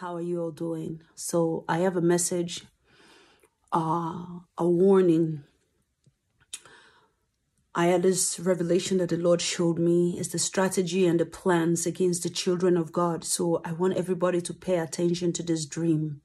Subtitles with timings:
[0.00, 1.02] How are you all doing?
[1.14, 2.64] So I have a message,
[3.70, 4.24] uh,
[4.56, 5.44] a warning.
[7.74, 11.84] I had this revelation that the Lord showed me is the strategy and the plans
[11.84, 13.24] against the children of God.
[13.24, 16.22] So I want everybody to pay attention to this dream.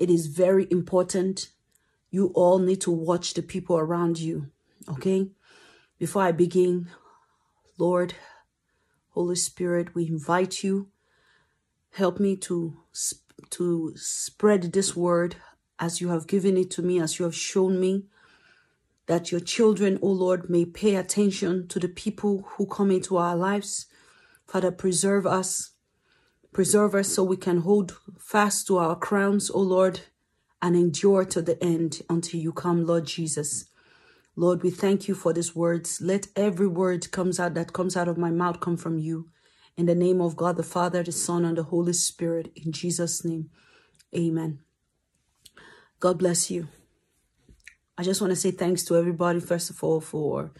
[0.00, 1.50] It is very important.
[2.10, 4.50] You all need to watch the people around you.
[4.88, 5.30] Okay?
[6.00, 6.88] Before I begin,
[7.78, 8.14] Lord,
[9.10, 10.88] Holy Spirit, we invite you
[11.92, 12.76] Help me to,
[13.50, 15.36] to spread this word
[15.78, 18.04] as you have given it to me, as you have shown me,
[19.06, 23.36] that your children, O Lord, may pay attention to the people who come into our
[23.36, 23.86] lives.
[24.46, 25.70] Father, preserve us.
[26.52, 30.00] Preserve us so we can hold fast to our crowns, O Lord,
[30.60, 33.66] and endure to the end until you come, Lord Jesus.
[34.36, 36.00] Lord, we thank you for these words.
[36.00, 39.28] Let every word comes out that comes out of my mouth come from you.
[39.78, 43.24] In the name of God, the Father, the Son, and the Holy Spirit, in Jesus'
[43.24, 43.50] name,
[44.12, 44.58] amen.
[46.00, 46.66] God bless you.
[47.96, 50.50] I just want to say thanks to everybody, first of all, for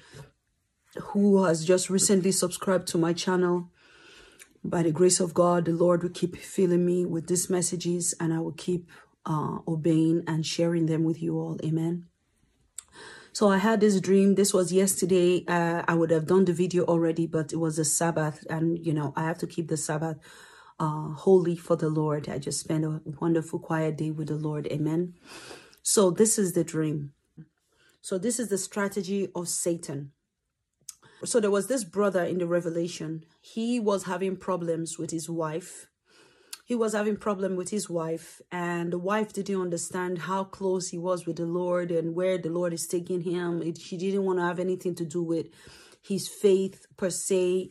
[0.97, 3.73] who has just recently subscribed to my channel.
[4.63, 8.33] By the grace of God, the Lord will keep filling me with these messages and
[8.33, 8.89] I will keep
[9.27, 11.59] uh, obeying and sharing them with you all.
[11.65, 12.08] Amen.
[13.39, 14.35] So I had this dream.
[14.35, 15.45] This was yesterday.
[15.47, 18.45] Uh, I would have done the video already, but it was a Sabbath.
[18.51, 20.17] And, you know, I have to keep the Sabbath
[20.81, 22.29] uh, holy for the Lord.
[22.29, 24.67] I just spent a wonderful, quiet day with the Lord.
[24.67, 25.15] Amen.
[25.85, 27.13] So this is the dream.
[28.01, 30.11] So this is the strategy of Satan.
[31.25, 33.25] So there was this brother in the Revelation.
[33.41, 35.87] He was having problems with his wife
[36.69, 40.99] he was having problem with his wife and the wife didn't understand how close he
[40.99, 43.63] was with the lord and where the lord is taking him.
[43.63, 45.47] It, she didn't want to have anything to do with
[46.03, 47.71] his faith per se.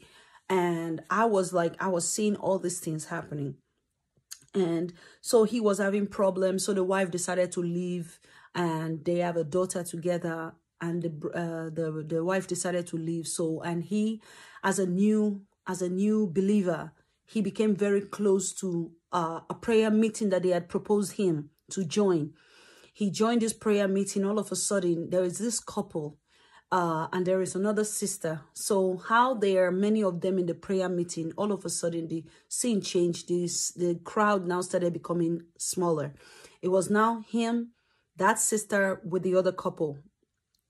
[0.50, 3.58] And i was like i was seeing all these things happening.
[4.56, 6.66] And so he was having problems.
[6.66, 8.20] So the wife decided to leave
[8.56, 13.28] and they have a daughter together and the uh, the the wife decided to leave.
[13.28, 14.24] So and he
[14.64, 16.94] as a new as a new believer
[17.28, 21.84] he became very close to uh, a prayer meeting that they had proposed him to
[21.84, 22.34] join.
[22.94, 24.26] He joined this prayer meeting.
[24.26, 26.18] All of a sudden, there is this couple
[26.72, 28.42] uh, and there is another sister.
[28.54, 32.08] So how there are many of them in the prayer meeting, all of a sudden
[32.08, 33.30] the scene changed.
[33.30, 36.14] This the crowd now started becoming smaller.
[36.62, 37.72] It was now him,
[38.18, 40.00] that sister with the other couple.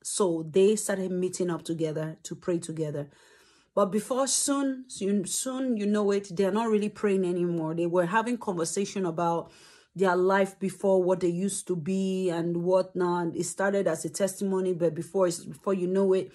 [0.03, 3.09] So they started meeting up together to pray together.
[3.77, 7.75] But before soon, soon, soon, you know it, they're not really praying anymore.
[7.75, 9.51] They were having conversation about
[9.95, 13.35] their life before what they used to be and whatnot.
[13.35, 16.31] It started as a testimony, but before before you know it,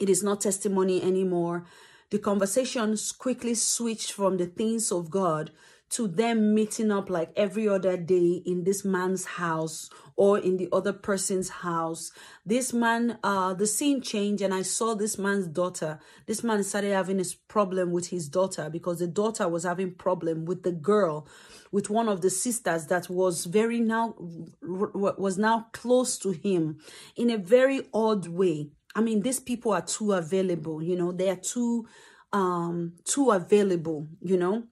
[0.00, 1.64] it is not testimony anymore.
[2.10, 5.52] The conversations quickly switched from the things of God
[5.92, 10.68] to them meeting up like every other day in this man's house or in the
[10.72, 12.10] other person's house.
[12.46, 16.00] This man, uh, the scene changed and I saw this man's daughter.
[16.26, 20.46] This man started having this problem with his daughter because the daughter was having problem
[20.46, 21.28] with the girl,
[21.70, 24.14] with one of the sisters that was very now,
[24.62, 26.78] was now close to him
[27.16, 28.70] in a very odd way.
[28.94, 31.86] I mean, these people are too available, you know, they are too,
[32.32, 34.68] um, too available, you know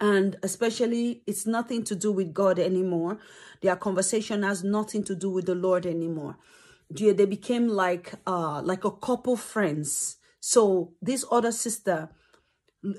[0.00, 3.18] and especially it's nothing to do with God anymore.
[3.62, 6.36] Their conversation has nothing to do with the Lord anymore.
[6.90, 10.16] They became like uh like a couple friends.
[10.40, 12.10] So this other sister,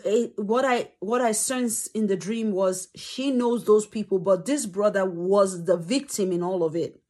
[0.06, 4.46] eh, what I what I sensed in the dream was she knows those people, but
[4.46, 7.02] this brother was the victim in all of it.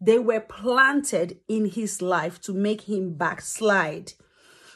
[0.00, 4.12] They were planted in his life to make him backslide.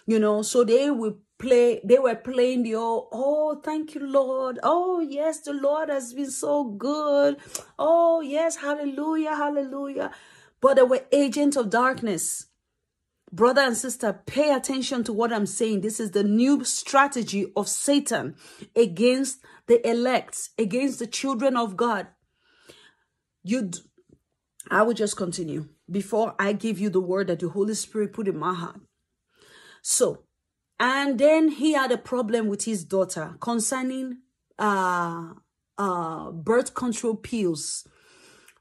[0.06, 4.60] You know, so they will play they were playing the oh oh thank you lord.
[4.62, 7.38] Oh yes the lord has been so good.
[7.78, 10.12] Oh yes hallelujah hallelujah.
[10.60, 12.46] But they were agents of darkness.
[13.32, 15.80] Brother and sister pay attention to what i'm saying.
[15.80, 18.36] This is the new strategy of satan
[18.76, 22.08] against the elect against the children of god.
[23.42, 23.70] You
[24.70, 25.68] i will just continue.
[25.90, 28.80] Before i give you the word that the holy spirit put in my heart.
[29.82, 30.24] So
[30.80, 34.22] and then he had a problem with his daughter concerning
[34.58, 35.34] uh,
[35.76, 37.86] uh, birth control pills,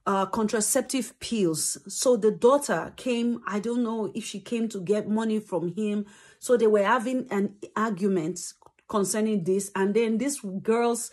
[0.06, 1.78] uh, contraceptive pills.
[1.88, 6.08] So the daughter came, I don't know if she came to get money from him.
[6.40, 8.42] So they were having an argument
[8.90, 9.72] concerning this.
[9.74, 11.12] And then this girl's,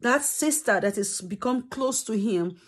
[0.00, 2.60] that sister that has become close to him,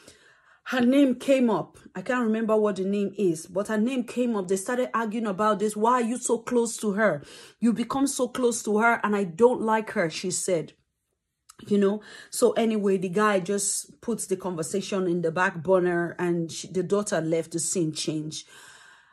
[0.65, 1.79] her name came up.
[1.95, 4.49] I can't remember what the name is, but her name came up.
[4.49, 5.77] They started arguing about this.
[5.77, 7.23] Why are you so close to her?
[7.61, 10.73] You become so close to her, and I don't like her, she said.
[11.69, 12.01] you know
[12.31, 16.83] so anyway the guy just puts the conversation in the back burner and she, the
[16.83, 18.45] daughter left the scene change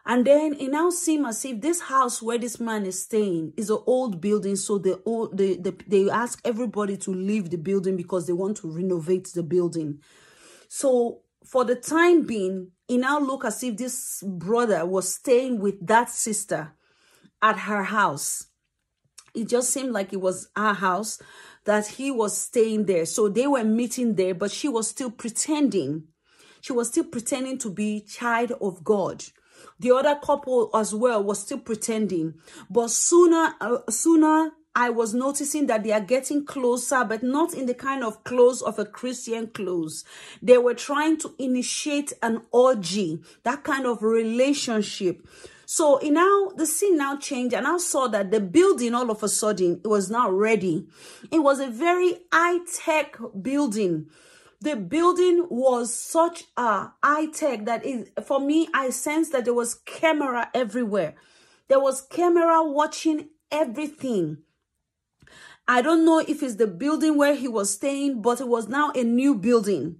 [0.05, 3.69] and then it now seems as if this house where this man is staying is
[3.69, 4.95] an old building so they
[5.33, 9.99] they they ask everybody to leave the building because they want to renovate the building
[10.67, 15.85] so for the time being it now look as if this brother was staying with
[15.85, 16.73] that sister
[17.41, 18.49] at her house
[19.33, 21.19] it just seemed like it was her house
[21.65, 23.05] that he was staying there.
[23.05, 26.05] So they were meeting there, but she was still pretending.
[26.61, 29.23] She was still pretending to be child of God.
[29.79, 32.35] The other couple as well was still pretending.
[32.69, 37.65] But sooner, uh, sooner I was noticing that they are getting closer, but not in
[37.65, 40.05] the kind of close of a Christian close.
[40.41, 45.27] They were trying to initiate an orgy, that kind of relationship.
[45.65, 49.21] So in now the scene now changed and I saw that the building all of
[49.21, 50.87] a sudden it was now ready.
[51.29, 54.05] It was a very high-tech building.
[54.61, 59.73] The building was such a high-tech that is for me, I sensed that there was
[59.73, 61.15] camera everywhere.
[61.67, 64.37] There was camera watching everything.
[65.69, 68.91] I don't know if it's the building where he was staying, but it was now
[68.95, 69.97] a new building.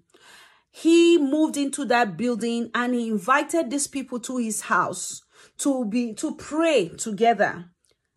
[0.72, 5.22] He moved into that building and he invited these people to his house
[5.60, 7.66] to be to pray together.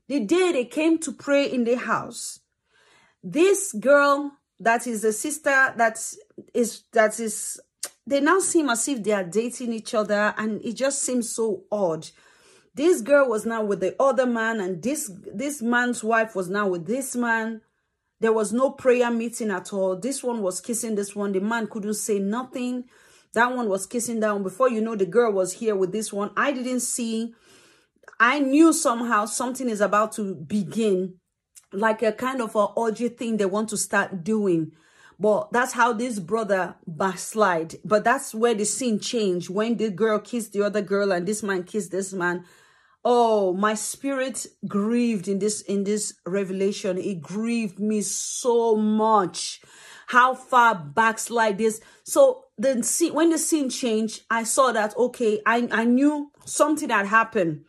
[0.09, 2.41] The day they came to pray in the house,
[3.23, 5.99] this girl that is the sister that
[6.55, 7.61] is that is
[8.07, 11.65] they now seem as if they are dating each other and it just seems so
[11.71, 12.09] odd
[12.75, 16.69] this girl was now with the other man and this this man's wife was now
[16.69, 17.61] with this man
[18.21, 21.67] there was no prayer meeting at all this one was kissing this one the man
[21.67, 22.85] couldn't say nothing
[23.35, 24.43] that one was kissing down.
[24.43, 26.31] Before you know, the girl was here with this one.
[26.37, 27.35] I didn't see.
[28.21, 31.15] I knew somehow something is about to begin.
[31.73, 34.73] Like a kind of a orgy thing they want to start doing.
[35.19, 37.77] But that's how this brother backslide.
[37.85, 39.49] But that's where the scene changed.
[39.49, 42.45] When the girl kissed the other girl and this man kissed this man.
[43.05, 46.99] Oh, my spirit grieved in this in this revelation.
[46.99, 49.61] It grieved me so much.
[50.07, 51.81] How far backslide this.
[52.05, 56.91] So the scene, when the scene changed, I saw that, okay, I, I knew something
[56.91, 57.65] had happened.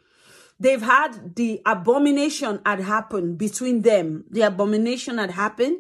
[0.60, 4.26] They've had the abomination had happened between them.
[4.30, 5.78] The abomination had happened.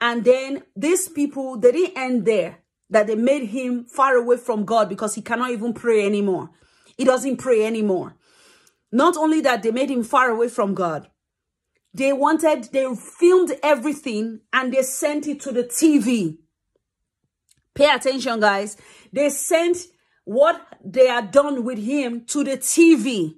[0.00, 2.58] And then these people, they didn't end there.
[2.90, 6.50] That they made him far away from God because he cannot even pray anymore.
[6.96, 8.14] He doesn't pray anymore.
[8.94, 11.10] Not only that, they made him far away from God.
[11.92, 16.38] They wanted, they filmed everything and they sent it to the TV.
[17.74, 18.76] Pay attention, guys.
[19.12, 19.78] They sent
[20.24, 23.34] what they had done with him to the TV.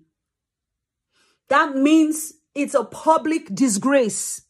[1.49, 4.43] That means it's a public disgrace.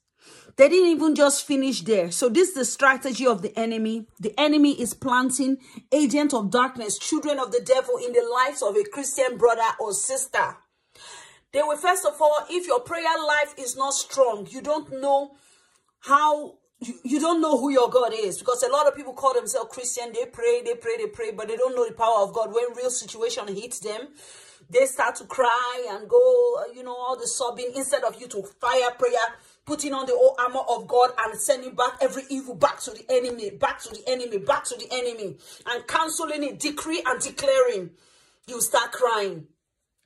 [0.56, 2.10] They didn't even just finish there.
[2.10, 4.08] So this is the strategy of the enemy.
[4.18, 5.58] The enemy is planting
[5.92, 9.92] agent of darkness, children of the devil in the lives of a Christian brother or
[9.92, 10.56] sister.
[11.56, 15.36] They will, first of all, if your prayer life is not strong, you don't know
[16.00, 19.32] how you, you don't know who your God is because a lot of people call
[19.32, 20.12] themselves Christian.
[20.12, 22.52] They pray, they pray, they pray, but they don't know the power of God.
[22.52, 24.08] When real situation hits them,
[24.68, 28.42] they start to cry and go, you know, all the sobbing instead of you to
[28.42, 29.16] fire prayer,
[29.64, 33.06] putting on the whole armor of God and sending back every evil back to the
[33.08, 37.92] enemy, back to the enemy, back to the enemy, and counseling it, decree and declaring.
[38.46, 39.46] You start crying.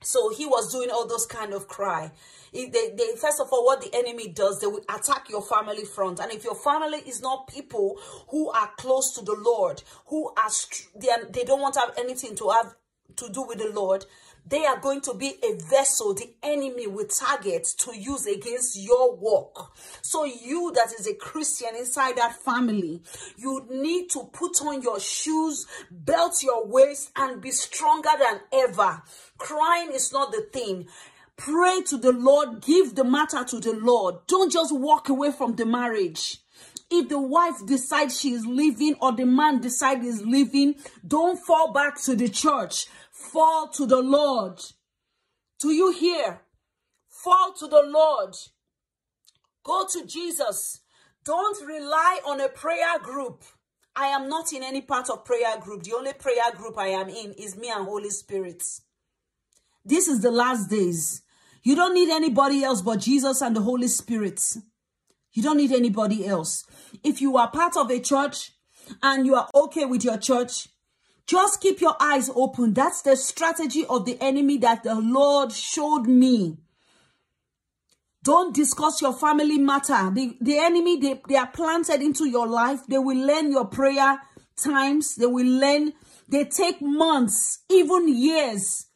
[0.01, 2.11] So he was doing all those kind of cry.
[2.53, 6.19] They, they, first of all, what the enemy does, they will attack your family front.
[6.19, 10.49] And if your family is not people who are close to the Lord, who are,
[10.95, 12.75] they, are, they don't want to have anything to have
[13.17, 14.05] to do with the Lord,
[14.45, 19.15] they are going to be a vessel the enemy will target to use against your
[19.15, 19.71] work.
[20.01, 23.01] So you that is a Christian inside that family,
[23.37, 29.03] you need to put on your shoes, belt your waist and be stronger than ever.
[29.41, 30.87] Crying is not the thing.
[31.37, 34.15] Pray to the Lord, give the matter to the Lord.
[34.27, 36.37] Don't just walk away from the marriage.
[36.89, 40.75] If the wife decides she is leaving or the man decides he's leaving,
[41.07, 42.87] don't fall back to the church
[43.21, 44.59] fall to the Lord.
[45.59, 46.41] Do you hear?
[47.07, 48.35] Fall to the Lord.
[49.63, 50.81] Go to Jesus.
[51.23, 53.43] Don't rely on a prayer group.
[53.95, 55.83] I am not in any part of prayer group.
[55.83, 58.63] The only prayer group I am in is me and Holy Spirit.
[59.83, 61.21] This is the last days.
[61.63, 64.57] You don't need anybody else but Jesus and the Holy Spirit.
[65.33, 66.65] You don't need anybody else.
[67.03, 68.51] If you are part of a church
[69.01, 70.67] and you are okay with your church,
[71.25, 72.73] just keep your eyes open.
[72.73, 76.57] That's the strategy of the enemy that the Lord showed me.
[78.23, 80.11] Don't discuss your family matter.
[80.13, 82.81] The, the enemy, they, they are planted into your life.
[82.87, 84.19] They will learn your prayer
[84.57, 85.15] times.
[85.15, 85.93] They will learn.
[86.27, 88.87] They take months, even years.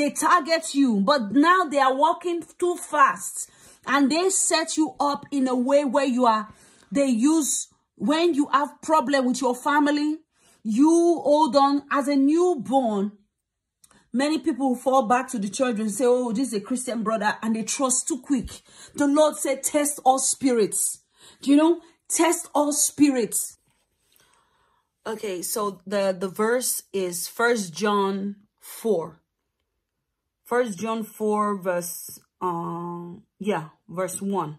[0.00, 1.00] They target you.
[1.00, 3.50] But now they are walking too fast.
[3.86, 6.48] And they set you up in a way where you are,
[6.90, 10.18] they use, when you have problem with your family,
[10.62, 13.12] you hold on as a newborn
[14.12, 17.36] Many people fall back to the church and say, oh, this is a Christian brother,
[17.42, 18.62] and they trust too quick.
[18.96, 21.02] The Lord said, test all spirits.
[21.42, 21.80] Do you know?
[22.08, 23.58] Test all spirits.
[25.06, 29.20] Okay, so the, the verse is First John 4.
[30.50, 34.58] First John 4, verse, uh, yeah, verse 1.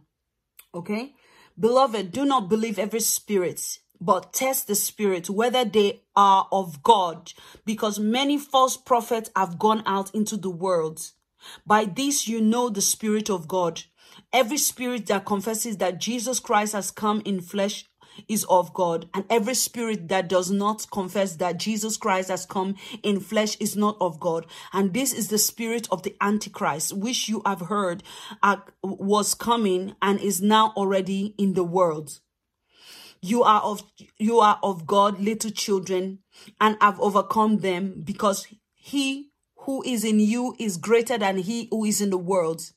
[0.74, 1.16] Okay?
[1.60, 7.34] Beloved, do not believe every spirit, but test the spirit whether they are of God,
[7.66, 11.02] because many false prophets have gone out into the world.
[11.66, 13.84] By this you know the spirit of God.
[14.32, 17.84] Every spirit that confesses that Jesus Christ has come in flesh
[18.28, 22.76] is of God, and every spirit that does not confess that Jesus Christ has come
[23.04, 24.46] in flesh is not of God.
[24.74, 28.04] And this is the spirit of the Antichrist, which you have heard
[28.44, 32.20] uh, was coming and is now already in the world.
[33.22, 33.84] You are of
[34.18, 36.20] you are of God, little children,
[36.60, 41.86] and have overcome them, because he who is in you is greater than he who
[41.86, 42.72] is in the world.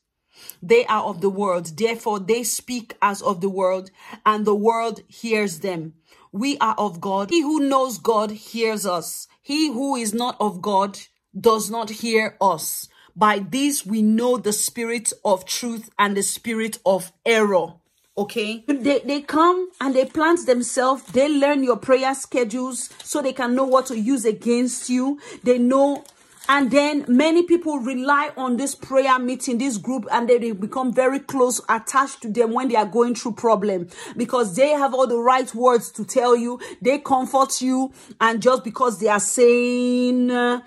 [0.61, 3.91] They are of the world, therefore they speak as of the world,
[4.25, 5.93] and the world hears them.
[6.31, 7.29] We are of God.
[7.29, 9.27] He who knows God hears us.
[9.41, 10.99] He who is not of God
[11.39, 12.89] does not hear us.
[13.15, 17.75] By this we know the spirit of truth and the spirit of error
[18.17, 23.33] okay they they come and they plant themselves they learn your prayer schedules so they
[23.33, 26.03] can know what to use against you they know
[26.47, 31.19] and then many people rely on this prayer meeting this group and they, become very
[31.19, 33.87] close attached to them when they are going through problem.
[34.15, 36.59] Because they have all the right words to tell you.
[36.81, 37.91] They comfort you.
[38.21, 40.61] And just because they are saying uh,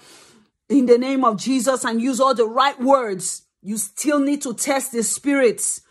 [0.68, 4.54] in the name of jesus and use all the right words you still need to
[4.54, 5.82] test the spirits.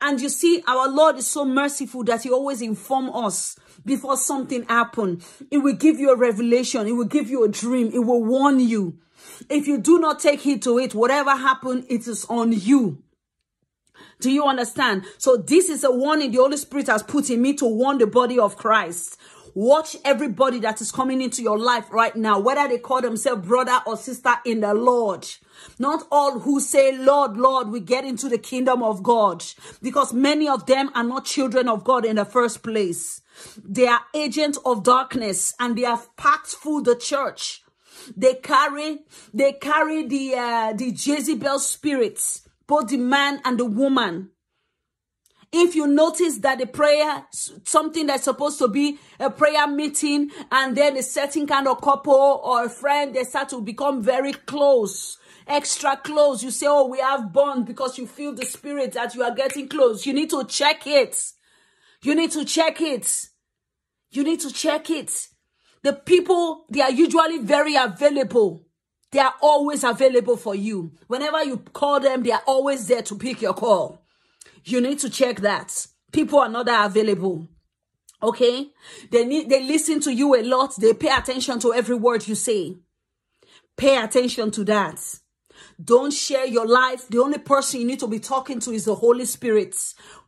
[0.00, 4.64] And you see, our Lord is so merciful that he always inform us before something
[4.64, 5.22] happen.
[5.50, 6.86] It will give you a revelation.
[6.86, 7.90] It will give you a dream.
[7.94, 8.98] It will warn you.
[9.48, 13.02] If you do not take heed to it, whatever happen, it is on you.
[14.20, 15.04] Do you understand?
[15.18, 18.06] So this is a warning the Holy Spirit has put in me to warn the
[18.06, 19.18] body of Christ.
[19.54, 23.78] Watch everybody that is coming into your life right now, whether they call themselves brother
[23.86, 25.26] or sister in the Lord.
[25.78, 29.44] Not all who say, Lord, Lord, we get into the kingdom of God
[29.82, 33.20] because many of them are not children of God in the first place.
[33.62, 37.62] They are agents of darkness and they have packed full the church.
[38.16, 39.00] They carry,
[39.34, 44.30] they carry the, uh, the Jezebel spirits, both the man and the woman.
[45.52, 47.24] If you notice that the prayer,
[47.64, 52.40] something that's supposed to be a prayer meeting, and then a certain kind of couple
[52.44, 56.42] or a friend, they start to become very close extra close.
[56.42, 59.68] You say, oh, we have bond because you feel the spirit that you are getting
[59.68, 60.06] close.
[60.06, 61.32] You need to check it.
[62.02, 63.26] You need to check it.
[64.10, 65.28] You need to check it.
[65.82, 68.62] The people, they are usually very available.
[69.12, 70.92] They are always available for you.
[71.06, 74.02] Whenever you call them, they are always there to pick your call.
[74.64, 75.86] You need to check that.
[76.12, 77.48] People are not that available.
[78.22, 78.70] Okay?
[79.10, 80.74] They need, they listen to you a lot.
[80.76, 82.76] They pay attention to every word you say.
[83.76, 85.00] Pay attention to that.
[85.82, 87.06] Don't share your life.
[87.08, 89.76] The only person you need to be talking to is the Holy Spirit.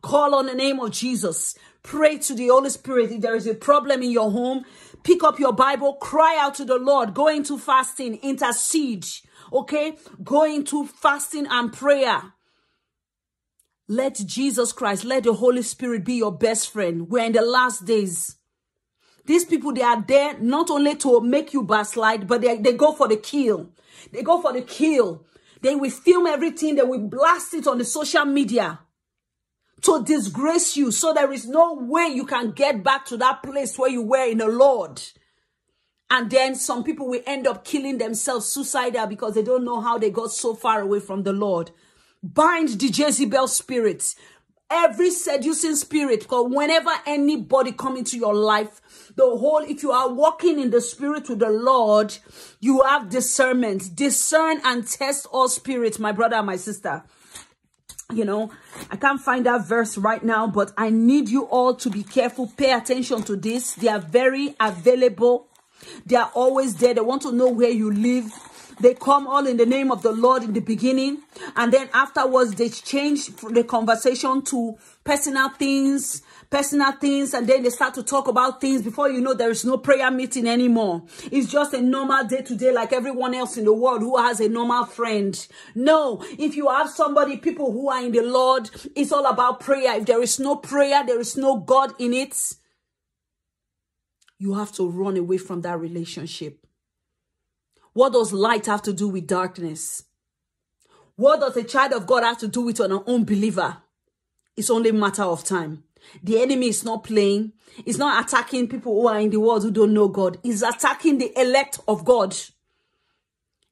[0.03, 1.55] Call on the name of Jesus.
[1.83, 3.11] Pray to the Holy Spirit.
[3.11, 4.65] If there is a problem in your home,
[5.05, 9.07] pick up your Bible, cry out to the Lord, go into fasting, intercede.
[9.53, 9.97] Okay?
[10.23, 12.35] Go into fasting and prayer.
[13.89, 17.09] Let Jesus Christ, let the Holy Spirit be your best friend.
[17.09, 18.37] We're in the last days.
[19.25, 22.93] These people, they are there not only to make you backslide, but they, they go
[22.93, 23.71] for the kill.
[24.13, 25.27] They go for the kill.
[25.61, 26.77] They will film everything.
[26.77, 28.81] They will blast it on the social media
[29.83, 30.91] to disgrace you.
[30.91, 34.29] So there is no way you can get back to that place where you were
[34.29, 35.03] in the Lord.
[36.11, 39.99] And then some people will end up killing themselves suicidal because they don't know how
[39.99, 41.71] they got so far away from the Lord.
[42.23, 44.17] Bind the Jezebel spirits
[44.71, 50.13] every seducing spirit because whenever anybody come into your life the whole if you are
[50.13, 52.15] walking in the spirit with the lord
[52.61, 53.95] you have discernment.
[53.95, 57.05] Discern and test all spirits my brother and my sister.
[58.13, 58.51] You know
[58.91, 62.51] i can't find that verse right now but i need you all to be careful.
[62.57, 63.75] Pay attention to this.
[63.75, 65.49] They are very available.
[66.07, 66.95] They are always there.
[66.95, 68.33] They want to know where you live
[68.81, 71.19] They come all in the name of the Lord in the beginning.
[71.57, 77.35] And then afterwards, they change the conversation to personal things, personal things.
[77.35, 78.83] And then they start to talk about things.
[78.83, 81.03] Before you know, there is no prayer meeting anymore.
[81.31, 84.41] It's just a normal day to day like everyone else in the world who has
[84.41, 85.47] a normal friend.
[85.75, 89.97] No, if you have somebody, people who are in the Lord, it's all about prayer.
[89.99, 92.55] If there is no prayer, there is no God in it.
[94.39, 96.65] You have to run away from that relationship.
[97.99, 100.05] What does light have to do with darkness?
[101.17, 103.79] What does a child of God have to do with an unbeliever?
[104.57, 105.83] It's only a matter of time.
[106.23, 107.55] The enemy is not playing.
[107.85, 110.39] He's not attacking people who are in the world who don't know God.
[110.45, 112.37] He's attacking the elect of God.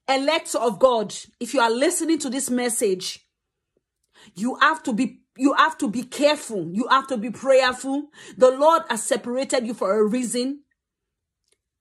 [0.08, 1.14] Elect of God.
[1.38, 3.24] If you are listening to this message,
[4.34, 6.68] you have to be you have to be careful.
[6.72, 8.08] You have to be prayerful.
[8.36, 10.64] The Lord has separated you for a reason.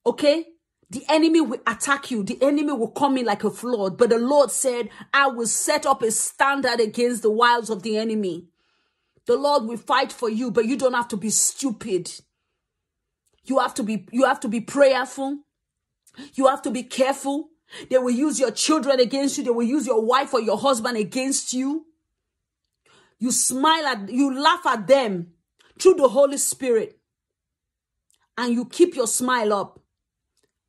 [0.05, 0.45] Okay?
[0.89, 2.23] The enemy will attack you.
[2.23, 3.97] The enemy will come in like a flood.
[3.97, 7.97] But the Lord said, I will set up a standard against the wiles of the
[7.97, 8.47] enemy.
[9.25, 12.11] The Lord will fight for you, but you don't have to be stupid.
[13.45, 15.39] You have to be, you have to be prayerful.
[16.33, 17.49] You have to be careful.
[17.89, 19.43] They will use your children against you.
[19.43, 21.87] They will use your wife or your husband against you.
[23.17, 25.31] You smile at, you laugh at them
[25.79, 26.99] through the Holy Spirit.
[28.37, 29.79] And you keep your smile up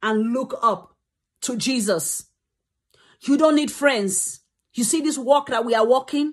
[0.06, 0.94] and look up
[1.42, 2.26] to Jesus.
[3.22, 4.40] You don't need friends.
[4.72, 6.32] You see this walk that we are walking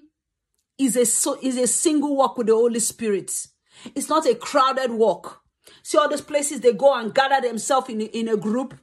[0.78, 3.48] is a, so, is a single walk with the Holy Spirit.
[3.96, 5.42] It's not a crowded walk.
[5.82, 8.76] See all those places they go and gather themselves in, in a group.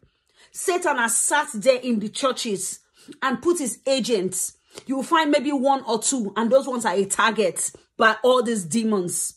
[0.50, 2.80] Satan has sat there in the churches
[3.23, 4.56] and put his agents.
[4.87, 8.42] You will find maybe one or two, and those ones are a target by all
[8.42, 9.35] these demons.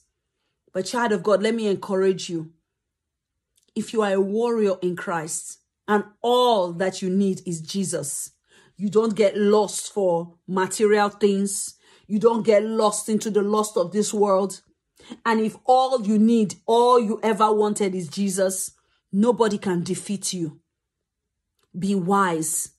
[0.74, 2.54] But child of God, let me encourage you
[3.76, 8.32] if you are a warrior in Christ and all that you need is Jesus,
[8.78, 11.76] you don't get lost for material things.
[12.08, 14.62] You don't get lost into the lust of this world.
[15.26, 18.72] And if all you need, all you ever wanted is Jesus,
[19.12, 20.60] nobody can defeat you.
[21.78, 22.72] Be wise.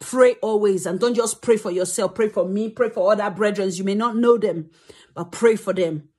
[0.00, 2.14] Pray always and don't just pray for yourself.
[2.14, 2.68] Pray for me.
[2.70, 3.70] Pray for other brethren.
[3.72, 4.70] You may not know them,
[5.14, 6.09] but pray for them.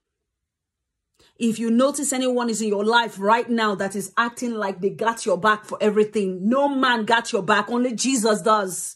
[1.41, 4.91] If you notice anyone is in your life right now that is acting like they
[4.91, 8.95] got your back for everything, no man got your back, only Jesus does.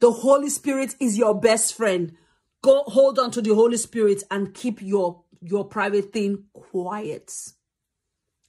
[0.00, 2.12] The Holy Spirit is your best friend.
[2.60, 7.32] Go hold on to the Holy Spirit and keep your, your private thing quiet.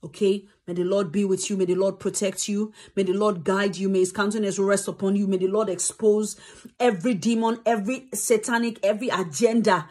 [0.03, 0.45] Okay?
[0.67, 1.55] May the Lord be with you.
[1.55, 2.73] May the Lord protect you.
[2.97, 3.87] May the Lord guide you.
[3.87, 5.25] May his countenance rest upon you.
[5.25, 6.35] May the Lord expose
[6.81, 9.87] every demon, every satanic, every agenda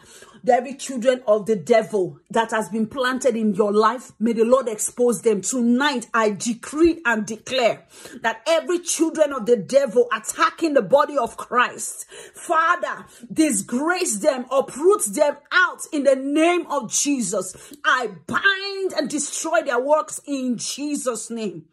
[0.49, 4.67] every children of the devil that has been planted in your life, may the Lord
[4.67, 5.41] expose them.
[5.41, 7.85] Tonight, I decree and declare
[8.21, 15.05] that every children of the devil attacking the body of Christ, Father, disgrace them, uproot
[15.05, 17.73] them out in the name of Jesus.
[17.83, 21.65] I bind and destroy their works in Jesus' name.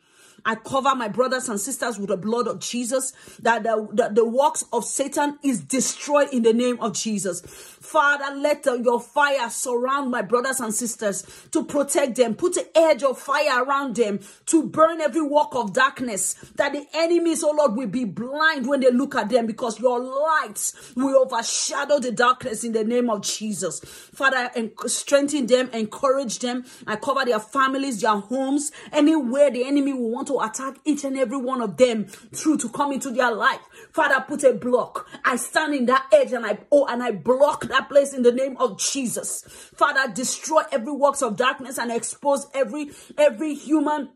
[0.45, 4.25] I cover my brothers and sisters with the blood of Jesus, that the, the, the
[4.25, 7.41] works of Satan is destroyed in the name of Jesus.
[7.41, 12.35] Father, let your fire surround my brothers and sisters to protect them.
[12.35, 16.87] Put an edge of fire around them to burn every work of darkness, that the
[16.95, 21.23] enemies, oh Lord, will be blind when they look at them because your light will
[21.23, 23.81] overshadow the darkness in the name of Jesus.
[23.81, 24.51] Father,
[24.87, 26.65] strengthen them, encourage them.
[26.87, 31.05] I cover their families, their homes, anywhere the enemy will want to to attack each
[31.05, 33.61] and every one of them through to come into their life.
[33.93, 35.09] Father, put a block.
[35.25, 38.33] I stand in that edge and I oh and I block that place in the
[38.33, 39.43] name of Jesus.
[39.75, 44.11] Father, destroy every works of darkness and expose every every human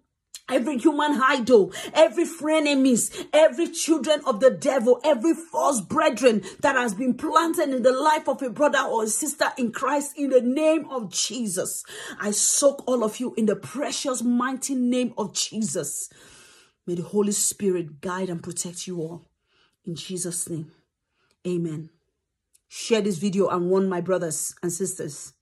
[0.48, 6.94] every human idol, every frenemies, every children of the devil, every false brethren that has
[6.94, 10.40] been planted in the life of a brother or a sister in Christ in the
[10.40, 11.84] name of Jesus.
[12.20, 16.08] I soak all of you in the precious mighty name of Jesus.
[16.86, 19.28] May the Holy Spirit guide and protect you all.
[19.84, 20.70] In Jesus' name,
[21.46, 21.90] amen.
[22.68, 25.32] Share this video and warn my brothers and sisters.